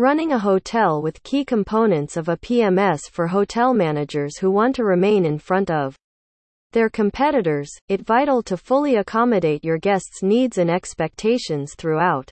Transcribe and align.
Running 0.00 0.32
a 0.32 0.38
hotel 0.38 1.02
with 1.02 1.22
key 1.24 1.44
components 1.44 2.16
of 2.16 2.30
a 2.30 2.36
PMS 2.38 3.00
for 3.10 3.26
hotel 3.26 3.74
managers 3.74 4.38
who 4.38 4.50
want 4.50 4.74
to 4.76 4.84
remain 4.84 5.26
in 5.26 5.38
front 5.38 5.70
of 5.70 5.94
their 6.72 6.88
competitors, 6.88 7.70
it 7.86 8.06
vital 8.06 8.42
to 8.44 8.56
fully 8.56 8.96
accommodate 8.96 9.62
your 9.62 9.76
guests' 9.76 10.22
needs 10.22 10.56
and 10.56 10.70
expectations 10.70 11.74
throughout 11.76 12.30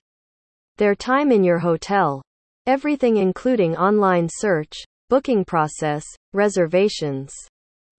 their 0.77 0.95
time 0.95 1.31
in 1.31 1.43
your 1.43 1.59
hotel. 1.59 2.23
Everything 2.65 3.17
including 3.17 3.77
online 3.77 4.27
search, 4.31 4.73
booking 5.07 5.45
process, 5.45 6.03
reservations, 6.33 7.31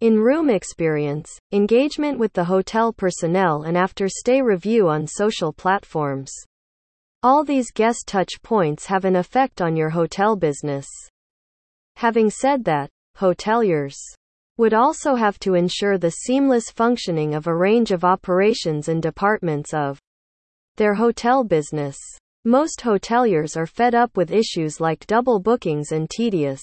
in-room 0.01 0.51
experience, 0.51 1.31
engagement 1.53 2.19
with 2.19 2.33
the 2.33 2.47
hotel 2.47 2.93
personnel 2.93 3.63
and 3.63 3.79
after-stay 3.79 4.43
review 4.43 4.89
on 4.89 5.07
social 5.07 5.53
platforms. 5.53 6.33
All 7.23 7.45
these 7.45 7.71
guest 7.71 8.05
touch 8.07 8.41
points 8.43 8.87
have 8.87 9.05
an 9.05 9.15
effect 9.15 9.61
on 9.61 9.77
your 9.77 9.91
hotel 9.91 10.37
business. 10.37 10.87
Having 11.97 12.31
said 12.31 12.65
that, 12.65 12.89
hoteliers 13.19 13.99
would 14.57 14.73
also 14.73 15.17
have 15.17 15.39
to 15.41 15.53
ensure 15.53 15.99
the 15.99 16.11
seamless 16.11 16.71
functioning 16.71 17.35
of 17.35 17.47
a 17.47 17.55
range 17.55 17.91
of 17.91 18.05
operations 18.05 18.89
and 18.89 19.03
departments 19.03 19.75
of 19.75 19.99
their 20.77 20.95
hotel 20.95 21.45
business. 21.45 21.99
Most 22.47 22.81
hoteliers 22.81 23.55
are 23.55 23.67
fed 23.67 23.95
up 23.95 24.17
with 24.17 24.33
issues 24.33 24.81
like 24.81 25.07
double 25.07 25.41
bookings 25.41 25.93
and 25.93 26.09
tedious 26.09 26.63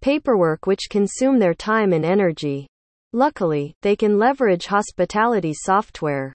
paperwork 0.00 0.66
which 0.66 0.88
consume 0.88 1.38
their 1.38 1.52
time 1.52 1.92
and 1.92 2.06
energy. 2.06 2.66
Luckily, 3.12 3.74
they 3.82 3.94
can 3.94 4.18
leverage 4.18 4.64
hospitality 4.64 5.52
software 5.52 6.32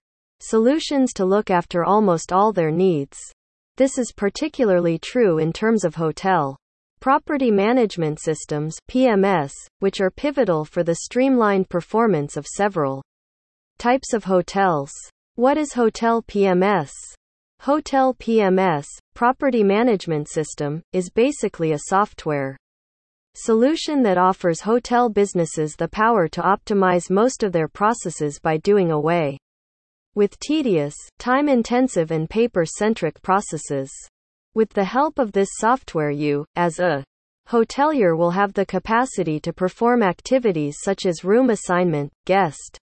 solutions 0.48 1.12
to 1.12 1.24
look 1.24 1.50
after 1.50 1.84
almost 1.84 2.32
all 2.32 2.52
their 2.52 2.70
needs. 2.70 3.18
This 3.76 3.98
is 3.98 4.12
particularly 4.12 4.98
true 4.98 5.38
in 5.38 5.52
terms 5.52 5.84
of 5.84 5.96
hotel 5.96 6.56
Property 7.00 7.50
Management 7.50 8.20
Systems 8.20 8.76
PMS, 8.90 9.52
which 9.80 10.00
are 10.00 10.10
pivotal 10.10 10.64
for 10.64 10.82
the 10.82 10.94
streamlined 11.04 11.68
performance 11.68 12.36
of 12.36 12.46
several 12.46 13.02
types 13.78 14.12
of 14.12 14.24
hotels. 14.24 14.90
What 15.34 15.58
is 15.58 15.74
Hotel 15.74 16.22
PMS? 16.22 16.90
Hotel 17.60 18.14
PMS, 18.14 18.86
Property 19.14 19.62
Management 19.62 20.28
System, 20.28 20.82
is 20.92 21.10
basically 21.10 21.72
a 21.72 21.80
software 21.88 22.56
solution 23.34 24.02
that 24.02 24.16
offers 24.16 24.62
hotel 24.62 25.10
businesses 25.10 25.74
the 25.76 25.88
power 25.88 26.26
to 26.28 26.40
optimize 26.40 27.10
most 27.10 27.42
of 27.42 27.52
their 27.52 27.68
processes 27.68 28.38
by 28.40 28.56
doing 28.56 28.90
away 28.90 29.36
with 30.16 30.38
tedious, 30.40 30.96
time 31.18 31.46
intensive, 31.46 32.10
and 32.10 32.28
paper 32.28 32.64
centric 32.64 33.20
processes. 33.20 33.92
With 34.54 34.70
the 34.70 34.84
help 34.84 35.18
of 35.18 35.32
this 35.32 35.50
software 35.58 36.10
you, 36.10 36.46
as 36.56 36.80
a 36.80 37.04
hotelier 37.48 38.16
will 38.16 38.30
have 38.30 38.54
the 38.54 38.64
capacity 38.64 39.38
to 39.40 39.52
perform 39.52 40.02
activities 40.02 40.78
such 40.82 41.04
as 41.04 41.22
room 41.22 41.50
assignment, 41.50 42.10
guest 42.24 42.78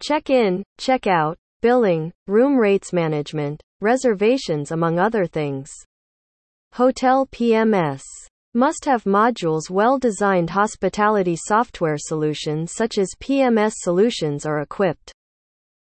check-in, 0.00 0.62
check-out, 0.78 1.36
billing, 1.60 2.12
room 2.26 2.56
rates 2.56 2.92
management, 2.92 3.60
reservations 3.80 4.70
among 4.70 4.98
other 4.98 5.26
things. 5.26 5.70
Hotel 6.74 7.26
PMS 7.26 8.02
must 8.54 8.84
have 8.84 9.04
modules 9.04 9.68
well-designed 9.68 10.50
hospitality 10.50 11.36
software 11.36 11.98
solutions 11.98 12.72
such 12.72 12.98
as 12.98 13.08
PMS 13.20 13.72
solutions 13.78 14.46
are 14.46 14.60
equipped 14.60 15.12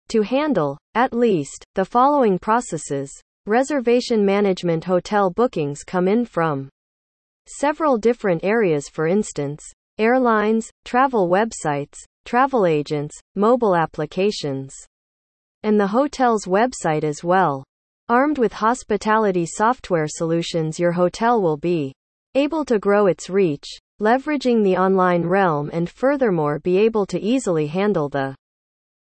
to 0.10 0.22
handle, 0.22 0.78
at 0.96 1.14
least, 1.14 1.64
the 1.76 1.86
following 1.86 2.38
processes, 2.38 3.12
Reservation 3.50 4.24
management 4.24 4.84
hotel 4.84 5.32
bookings 5.32 5.84
come 5.84 6.08
in 6.08 6.24
from 6.24 6.70
several 7.48 7.98
different 7.98 8.44
areas, 8.44 8.88
for 8.90 9.08
instance, 9.08 9.64
airlines, 9.98 10.70
travel 10.86 11.28
websites, 11.28 11.98
travel 12.26 12.68
agents, 12.68 13.18
mobile 13.36 13.76
applications, 13.76 14.76
and 15.64 15.80
the 15.80 15.88
hotel's 15.88 16.46
website 16.46 17.04
as 17.04 17.24
well. 17.24 17.64
Armed 18.08 18.38
with 18.38 18.54
hospitality 18.54 19.48
software 19.48 20.08
solutions, 20.08 20.78
your 20.80 20.92
hotel 20.92 21.42
will 21.42 21.58
be 21.58 21.92
able 22.36 22.64
to 22.66 22.78
grow 22.78 23.08
its 23.08 23.32
reach, 23.32 23.66
leveraging 24.00 24.64
the 24.64 24.78
online 24.78 25.24
realm, 25.24 25.72
and 25.74 25.90
furthermore 25.90 26.60
be 26.60 26.78
able 26.78 27.08
to 27.08 27.20
easily 27.20 27.66
handle 27.66 28.10
the 28.10 28.36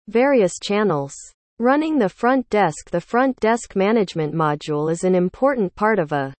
various 0.07 0.53
channels 0.61 1.15
Running 1.57 1.99
the 1.99 2.09
front 2.09 2.49
desk 2.49 2.89
The 2.89 2.99
front 2.99 3.39
desk 3.39 3.77
management 3.77 4.33
module 4.33 4.91
is 4.91 5.05
an 5.05 5.15
important 5.15 5.73
part 5.73 5.99
of 5.99 6.11
a 6.11 6.33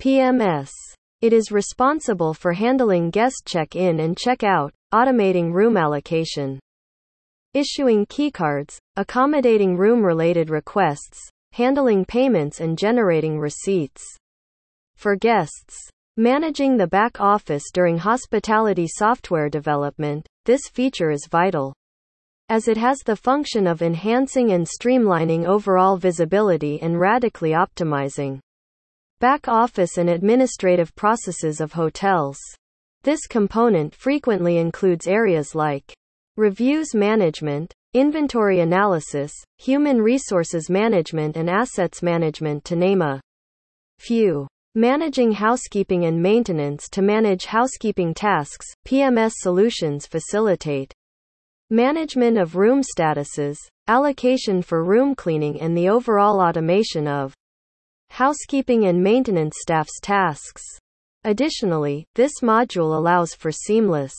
PMS. 0.00 0.68
It 1.20 1.32
is 1.32 1.52
responsible 1.52 2.34
for 2.34 2.52
handling 2.52 3.10
guest 3.10 3.44
check-in 3.46 4.00
and 4.00 4.18
check-out, 4.18 4.74
automating 4.92 5.52
room 5.52 5.76
allocation, 5.76 6.58
issuing 7.54 8.04
keycards, 8.06 8.78
accommodating 8.96 9.76
room-related 9.76 10.50
requests, 10.50 11.20
handling 11.52 12.04
payments 12.04 12.58
and 12.58 12.76
generating 12.76 13.38
receipts 13.38 14.02
for 14.96 15.14
guests. 15.14 15.88
Managing 16.16 16.76
the 16.76 16.88
back 16.88 17.20
office 17.20 17.70
during 17.72 17.96
hospitality 17.96 18.88
software 18.88 19.48
development, 19.48 20.26
this 20.46 20.62
feature 20.68 21.12
is 21.12 21.28
vital 21.30 21.72
as 22.52 22.68
it 22.68 22.76
has 22.76 22.98
the 22.98 23.16
function 23.16 23.66
of 23.66 23.80
enhancing 23.80 24.52
and 24.52 24.66
streamlining 24.66 25.46
overall 25.46 25.96
visibility 25.96 26.78
and 26.82 27.00
radically 27.00 27.52
optimizing 27.52 28.38
back 29.20 29.48
office 29.48 29.96
and 29.96 30.10
administrative 30.10 30.94
processes 30.94 31.62
of 31.62 31.72
hotels. 31.72 32.36
This 33.04 33.26
component 33.26 33.94
frequently 33.94 34.58
includes 34.58 35.06
areas 35.06 35.54
like 35.54 35.94
reviews 36.36 36.94
management, 36.94 37.72
inventory 37.94 38.60
analysis, 38.60 39.32
human 39.56 40.02
resources 40.02 40.68
management, 40.68 41.38
and 41.38 41.48
assets 41.48 42.02
management, 42.02 42.66
to 42.66 42.76
name 42.76 43.00
a 43.00 43.18
few. 43.98 44.46
Managing 44.74 45.32
housekeeping 45.32 46.04
and 46.04 46.22
maintenance 46.22 46.90
to 46.90 47.00
manage 47.00 47.46
housekeeping 47.46 48.12
tasks, 48.12 48.66
PMS 48.86 49.32
solutions 49.36 50.06
facilitate 50.06 50.92
management 51.72 52.36
of 52.36 52.54
room 52.54 52.82
statuses, 52.82 53.56
allocation 53.88 54.60
for 54.60 54.84
room 54.84 55.14
cleaning 55.14 55.58
and 55.58 55.74
the 55.74 55.88
overall 55.88 56.38
automation 56.38 57.08
of 57.08 57.32
housekeeping 58.10 58.84
and 58.84 59.02
maintenance 59.02 59.56
staff's 59.58 59.98
tasks. 60.02 60.62
Additionally, 61.24 62.04
this 62.14 62.32
module 62.42 62.94
allows 62.94 63.32
for 63.32 63.50
seamless 63.50 64.12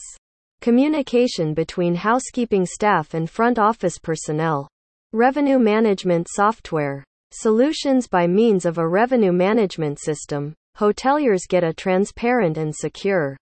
communication 0.62 1.54
between 1.54 1.94
housekeeping 1.94 2.66
staff 2.66 3.14
and 3.14 3.30
front 3.30 3.56
office 3.56 3.98
personnel. 3.98 4.66
Revenue 5.12 5.60
management 5.60 6.26
software 6.28 7.04
solutions 7.30 8.08
by 8.08 8.26
means 8.26 8.66
of 8.66 8.78
a 8.78 8.88
revenue 8.88 9.32
management 9.32 10.00
system, 10.00 10.54
hoteliers 10.76 11.42
get 11.48 11.62
a 11.62 11.72
transparent 11.72 12.58
and 12.58 12.74
secure 12.74 13.36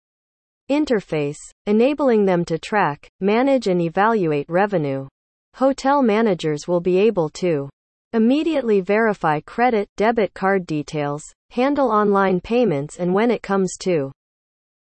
interface, 0.69 1.37
enabling 1.65 2.25
them 2.25 2.45
to 2.45 2.57
track, 2.57 3.09
manage, 3.19 3.67
and 3.67 3.81
evaluate 3.81 4.49
revenue. 4.49 5.07
Hotel 5.55 6.01
managers 6.01 6.67
will 6.67 6.79
be 6.79 6.97
able 6.97 7.29
to 7.29 7.69
immediately 8.13 8.81
verify 8.81 9.39
credit, 9.39 9.87
debit 9.97 10.33
card 10.33 10.65
details, 10.65 11.23
handle 11.51 11.91
online 11.91 12.39
payments, 12.39 12.97
and 12.97 13.13
when 13.13 13.29
it 13.29 13.43
comes 13.43 13.75
to 13.79 14.11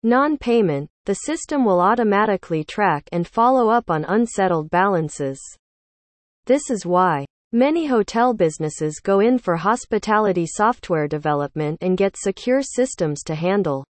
non 0.04 0.38
payment, 0.38 0.90
the 1.06 1.16
system 1.16 1.64
will 1.64 1.80
automatically 1.80 2.64
track 2.64 3.08
and 3.12 3.28
follow 3.28 3.70
up 3.70 3.90
on 3.90 4.06
unsettled 4.06 4.70
balances. 4.70 5.40
This 6.46 6.70
is 6.70 6.86
why 6.86 7.26
many 7.54 7.86
hotel 7.86 8.34
businesses 8.34 9.00
go 9.00 9.20
in 9.20 9.38
for 9.38 9.56
hospitality 9.56 10.46
software 10.46 11.08
development 11.08 11.78
and 11.82 11.98
get 11.98 12.18
secure 12.18 12.62
systems 12.62 13.24
to 13.24 13.36
handle 13.36 13.86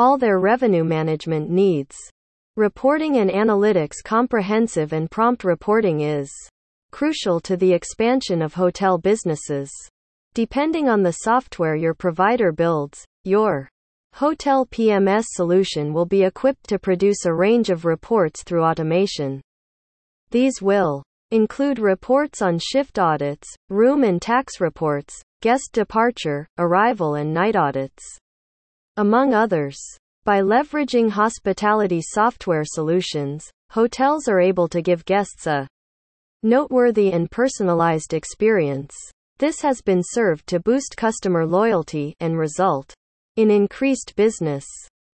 all 0.00 0.16
their 0.16 0.38
revenue 0.38 0.82
management 0.82 1.50
needs. 1.50 1.94
Reporting 2.56 3.18
and 3.18 3.28
analytics 3.28 3.96
comprehensive 4.02 4.94
and 4.94 5.10
prompt 5.10 5.44
reporting 5.44 6.00
is 6.00 6.32
crucial 6.90 7.38
to 7.38 7.54
the 7.54 7.74
expansion 7.74 8.40
of 8.40 8.54
hotel 8.54 8.96
businesses. 8.96 9.70
Depending 10.32 10.88
on 10.88 11.02
the 11.02 11.12
software 11.12 11.76
your 11.76 11.92
provider 11.92 12.50
builds, 12.50 13.04
your 13.24 13.68
hotel 14.14 14.64
PMS 14.64 15.24
solution 15.32 15.92
will 15.92 16.06
be 16.06 16.22
equipped 16.22 16.66
to 16.68 16.78
produce 16.78 17.26
a 17.26 17.34
range 17.34 17.68
of 17.68 17.84
reports 17.84 18.42
through 18.42 18.64
automation. 18.64 19.42
These 20.30 20.62
will 20.62 21.02
include 21.30 21.78
reports 21.78 22.40
on 22.40 22.58
shift 22.58 22.98
audits, 22.98 23.54
room 23.68 24.04
and 24.04 24.22
tax 24.22 24.62
reports, 24.62 25.20
guest 25.42 25.72
departure, 25.74 26.46
arrival, 26.56 27.16
and 27.16 27.34
night 27.34 27.54
audits 27.54 28.18
among 29.00 29.32
others. 29.32 29.78
By 30.24 30.42
leveraging 30.42 31.08
hospitality 31.08 32.02
software 32.02 32.64
solutions, 32.66 33.50
hotels 33.70 34.28
are 34.28 34.40
able 34.40 34.68
to 34.68 34.82
give 34.82 35.06
guests 35.06 35.46
a 35.46 35.66
noteworthy 36.42 37.10
and 37.10 37.30
personalized 37.30 38.12
experience. 38.12 38.94
This 39.38 39.62
has 39.62 39.80
been 39.80 40.02
served 40.04 40.46
to 40.48 40.60
boost 40.60 40.98
customer 40.98 41.46
loyalty 41.46 42.14
and 42.20 42.38
result 42.38 42.92
in 43.36 43.50
increased 43.50 44.14
business. 44.16 44.66